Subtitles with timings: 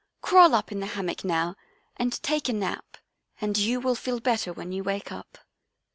[0.19, 1.55] Crawl up in the hammock now
[1.95, 2.97] and take a nap,
[3.39, 5.37] and you will feel better when you wake up."